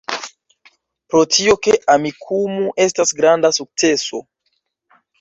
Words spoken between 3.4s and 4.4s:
sukceso